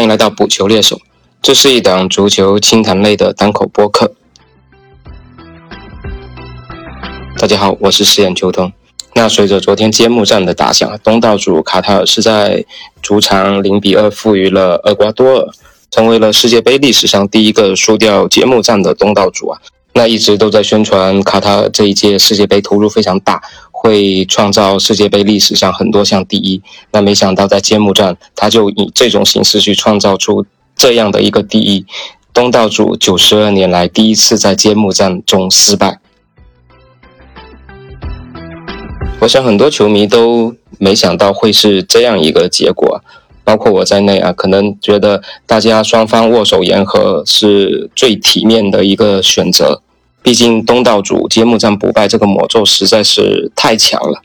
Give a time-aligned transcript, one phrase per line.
[0.00, 0.98] 欢迎来到补球猎手，
[1.42, 4.14] 这是一档足球轻谈类的单口播客。
[7.36, 8.72] 大家好，我是实验秋冬。
[9.14, 12.64] 那随着昨天揭幕战的打响，东道主卡塔尔是在
[13.02, 15.48] 主场零比二负于了厄瓜多尔，
[15.90, 19.60] 成为了世界杯历史上第一个输掉揭幕战的东道主啊。
[19.92, 23.42] 那一直都在宣传卡塔尔这一届世界杯投入非常大。
[23.82, 26.60] 会创造世界杯历史上很多项第一，
[26.92, 30.44] 那没想到在揭幕战，他就以这种形式去创造出
[30.76, 31.86] 这样的一个第一，
[32.34, 35.98] 东道主九十二年来第一次在揭幕战中失败。
[39.20, 43.02] 我想很多球迷都没想到会是这样一个结果，
[43.42, 49.80] 包括我在内啊，可能觉得大家双方握手言和是最体面的一个选择。
[50.22, 54.20] 毕竟东道主揭幕战不败这个魔咒实在是太强了，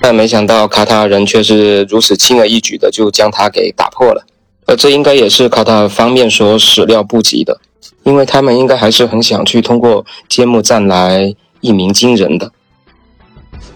[0.00, 4.24] 但没想到卡塔尔人却是如此轻而易举的就将它给打破了，
[4.66, 7.60] 而这应该也是卡塔尔方面所始料不及的，
[8.04, 12.52] 因为他们应该还是很想去通过揭幕战来一鸣惊人的，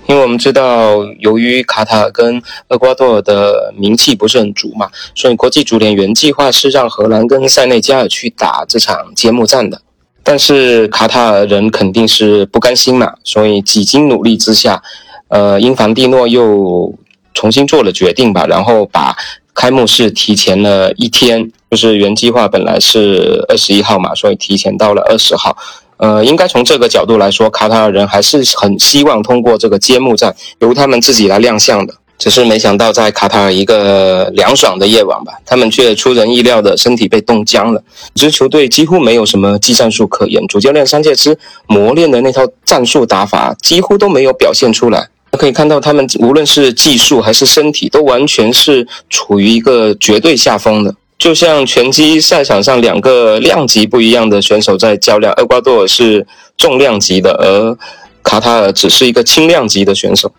[0.07, 9.83] 因为我们知道，由于卡塔尔跟厄瓜多尔的名气不是很足嘛，所以国际足联原计划是让荷兰跟塞内加尔去打这场揭幕战的。
[10.31, 14.81] 但是卡塔尔人肯定是不甘心嘛，所以几经努力之下，
[15.27, 16.95] 呃，英凡蒂诺又
[17.35, 19.17] 重新做了决定吧，然后把
[19.55, 25.57] 开幕式提前了一天，就是原计划本来是二十一号嘛，所以提前到了二十号。
[25.97, 31.93] 呃，应该从这个角度来说，卡塔尔人还是很希望通过这个揭幕战由他们自己来亮相的。
[32.21, 37.83] 只是没想到，在卡塔尔一个凉爽的夜晚吧，他们却出人意料的身体被冻僵了。
[38.15, 45.09] 支球队几乎没有什么技战术可言，主教练桑切斯磨练的那套战术打法几乎都没有表现出来。
[45.39, 50.95] 可以看到，他们无论是技术还是身体，都完全是处于一个绝对下风的。
[51.19, 56.27] 就像拳击赛场上两个量级不一样的选手在较量，厄瓜多尔是
[56.59, 57.79] 重量级的，而
[58.23, 60.31] 卡塔尔只是一个轻量级的选手。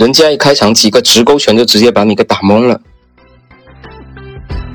[0.00, 2.80] 人家一开场几个直勾拳就直接把你给打懵了，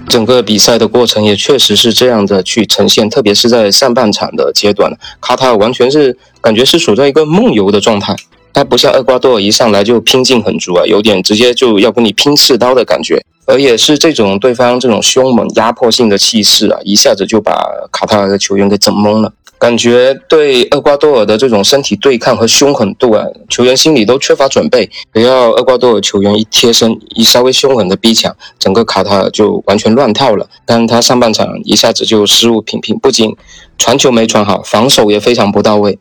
[0.07, 8.15] 整个比赛的过程也确实是这样的去呈现，特别是在上半场的阶段，卡塔尔完全是感觉是处在一个梦游的状态，
[8.53, 19.33] 他不像厄瓜多尔一上来就拼劲很足啊，有点直接就要跟你拼刺刀的感觉，而也是这种对方这种凶猛压迫性的气势啊，一下子就把卡塔尔的球员给整懵了。
[19.57, 24.89] 感觉对厄瓜多尔的这种身体对抗和凶狠度啊，球员心里都缺乏准备。
[25.13, 30.47] 只要厄瓜多尔球员一贴身，一稍微凶狠的逼抢，整个卡塔尔就完全乱套了。
[30.66, 33.35] 但他上半场一下子就失误频频，不仅
[33.77, 35.97] 传球没传好，防守也非常不到位。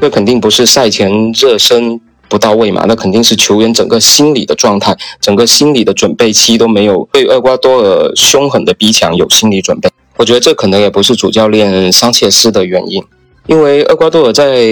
[0.00, 9.90] 这肯定不是赛前热身不到位嘛，那肯定是球员整个心理的状态，整个心理的准备期都没有对厄瓜多尔凶狠的逼抢有心理准备。
[10.22, 13.02] 我觉得这可能也不是主教练桑切斯的原因，
[13.48, 14.62] 因为厄瓜多尔在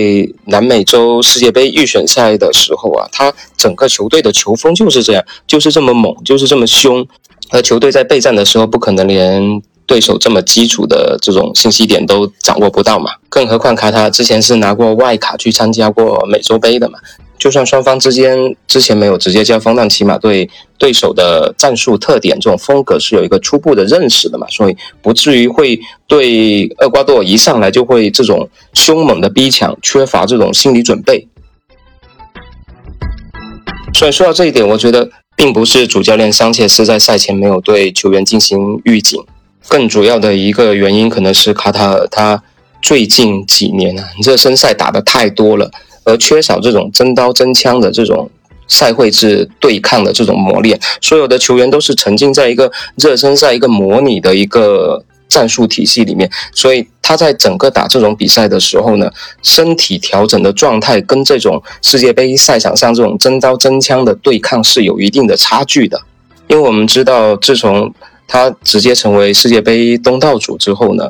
[0.45, 7.05] 南美洲世界杯预选赛的时候啊，他整个球队的球风就是这样，就是这么猛，就是这么凶。
[7.51, 13.11] 而球队在备战的时候，不可能连对手这么基础的这种信息点都掌握不到嘛。
[13.29, 17.01] 更何况卡塔之前是拿过外卡去参加过美洲杯的嘛。
[17.41, 31.27] 就算双方之间之前没有直接交锋，但起码对对手的战术特点、这种风格是有一个初步的认识的嘛，所以不至于会对厄瓜多尔一上来就会这种凶猛的逼抢，缺乏这种心理准备。
[33.95, 39.19] 所以说到这一点，我觉得并不是主教练桑切斯在赛前没有对球员进行预警，
[39.67, 42.43] 更主要的一个原因可能是卡塔尔他
[42.83, 45.71] 最近几年啊热身赛打的太多了。
[46.05, 48.31] 而缺少这种真刀真枪的这种
[48.69, 59.11] 赛会制对抗的这种磨练，所有的球员都是沉浸在一个热身赛、一个模拟的一个战术体系里面，所以他在整个打这种比赛的时候呢，
[59.43, 66.01] 身体调整的状态跟这种世界杯赛场上这种真刀真枪的对抗是有一定的差距的。
[66.49, 67.93] 因为我们知道，自从
[68.27, 71.09] 他直接成为世界杯东道主之后呢，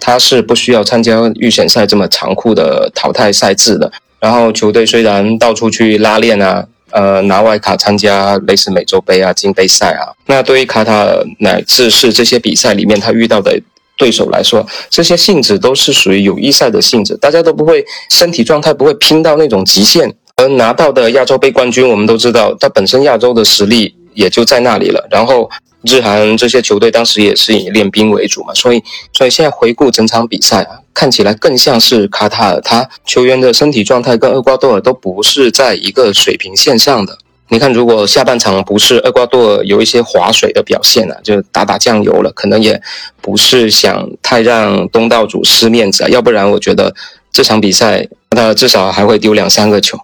[0.00, 3.92] 他是不需要参加预选赛这么残酷的淘汰赛制的。
[4.20, 13.60] 然后球队虽然到处去拉练啊，呃，拿外卡参加类似美洲杯啊、金杯赛啊，那对于卡塔尔乃至是这些比赛里面他遇到的
[13.96, 20.14] 对手来说，这些性质都是属于友谊赛的性质，大家都不会身体状态不会拼到那种极限。
[20.36, 25.04] 而拿到的亚洲杯冠军，我们都知道，它本身亚洲的实力也就在那里了。
[25.10, 25.50] 然后
[25.82, 28.80] 日韩这些球队当时也是以练兵为主嘛，所以，
[29.12, 30.78] 所以现在回顾整场比赛啊。
[30.98, 37.16] 看起来更像是卡塔尔，他球员的身体状态跟厄瓜多尔都不是在一个水平线上的。
[37.50, 42.82] 你看，如果下半场不是厄瓜多尔有一些划水的表现啊，就打打酱油了，可能也
[43.20, 46.92] 不是想太让东道主失面子啊，要不然我觉得
[47.30, 49.96] 这场比赛他至少还会丢两三个球。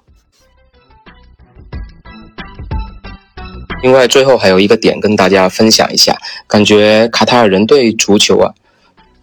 [3.83, 8.55] 另外，最后还有一个点跟大家分享一下，感觉卡塔尔人对足球啊，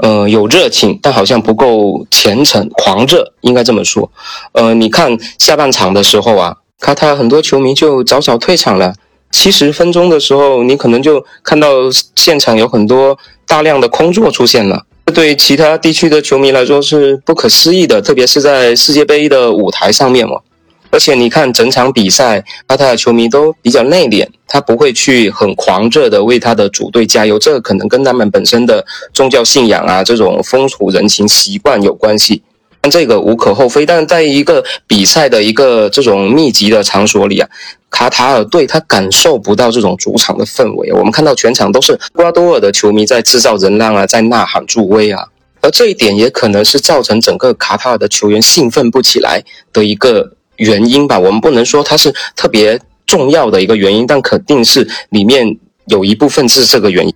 [0.02, 4.12] 呃，有热情，但好像不够虔诚、狂热，应该这么说。
[4.52, 6.58] 呃，你看下半场的时候啊。
[6.84, 8.96] 卡塔很多球迷就早早退场了。
[9.30, 11.68] 七十分钟的时候，你可能就看到
[12.16, 13.16] 现场有很多
[13.46, 14.84] 大量的空座出现了。
[15.06, 20.40] 这对其他地区的球迷来说是不可思议的，特别是在世界杯的舞台上面嘛。
[20.92, 27.40] 而且你看整场比赛，卡塔尔球迷都比较内敛，他不会去很狂热的为他的主队加油。
[27.40, 32.44] 这可能跟他们本身的宗教信仰啊，这种风土人情习惯有关系。
[32.90, 37.48] 这个无可厚非，但在一个比赛的一个这种密集的场所里啊，
[37.92, 40.92] 卡塔尔队他感受不到这种主场的氛围。
[40.92, 45.28] 我们看到全场都是瓜多尔的球迷在制造人浪啊，在呐喊助威啊，
[45.62, 51.18] 而这一点也可能是造成整个卡塔尔的球员兴奋不起来的一个原因吧。
[51.20, 57.14] 我们不能说它是特别重要的一个原因，但肯定是里面有一部分是这个原因。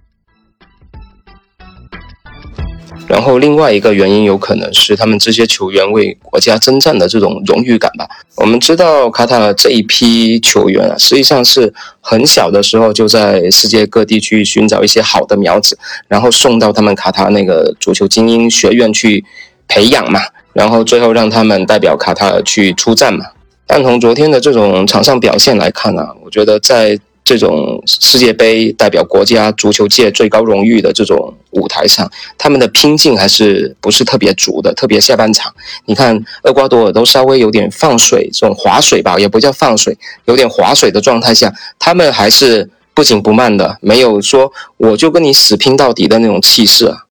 [3.08, 8.08] 然后另外一个原因有可能是他们这些球员为国家征战的这种荣誉感吧。
[8.36, 11.72] 我们知道卡塔尔这一批球员啊，实际上是
[12.02, 15.78] 很小的时候就在世界各地去寻找一些好的苗子，
[16.08, 19.24] 然后送到他们卡塔尔那个足球精英学院去
[19.68, 20.20] 培养嘛，
[20.54, 23.26] 然后最后让他们代表卡塔尔去出战嘛。
[23.68, 27.00] 但从昨天的这种场上表现来看呢，我觉得在。
[27.28, 32.08] 这种世界杯代表国家足球界最高荣誉的这种舞台上，
[32.38, 34.72] 他们的拼劲还是不是特别足的。
[34.76, 35.52] 特别下半场，
[35.86, 47.05] 你看厄瓜多尔都稍微有点放水，这种划水吧，也不叫放水，有点划水的状态下，他们还是不紧不慢的，没有说我就跟你死拼到底的那种气势啊。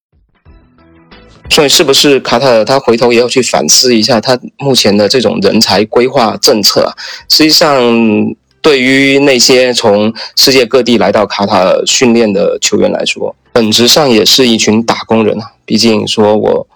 [1.51, 6.93] 所以，是不是卡塔尔他回头也要去反思一下他目前的这种人才规划政策啊？
[7.29, 8.35] 实际上。
[8.65, 15.53] 对于那些从世界各地来到卡塔尔训练的球员来说，本质上也是一群打工人啊。
[15.67, 16.67] 毕竟说我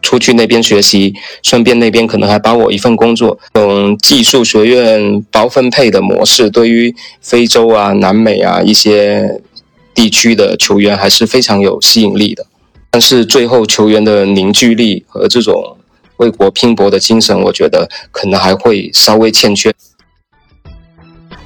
[0.00, 1.12] 出去那边学习，
[1.42, 3.38] 顺便那边可能还包我一份工作。
[3.52, 9.42] 这种技术学院包分配的模式，对于非洲啊、南美啊一些
[9.92, 12.46] 地区的球员还是非常有吸引力的。
[12.94, 15.76] 但是最后球员的凝聚力和这种
[16.18, 19.74] 为国拼搏的精神，我觉得可能还会稍微欠缺。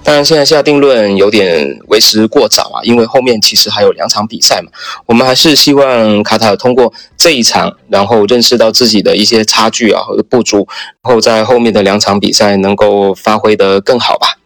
[0.05, 4.71] 当然，现在下定论有点为时过早啊，因为后面其实还有两场比赛嘛。
[5.07, 10.69] 我们还是希望卡塔尔通过这一场，然后认识到自己的一些差距啊和不足，
[11.03, 14.38] 然后在后面的两场比赛能够发挥得更好吧。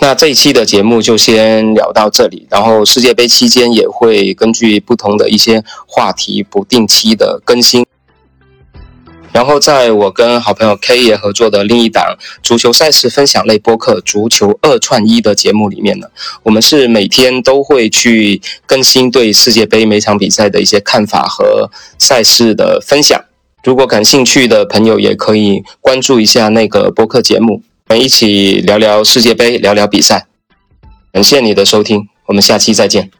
[0.00, 7.84] 那这一期的节目就先聊到这里，然后世界杯期间也会根据不同的一些话题不定期的更新。
[9.32, 16.08] 然后，在我跟好朋友 K 爷合作的另一档足球赛事分享类播客《足球二串一》的节目里面呢，
[16.42, 23.22] 我们是每天都会去更新对世界杯每场比赛的一些看法和赛事的分享。
[23.62, 30.28] 如果感兴趣的朋友，也可以关注一下那个播客节目，我们一起聊聊世界杯，聊聊比赛。
[31.12, 33.10] 感谢你的收听，我们下期再见。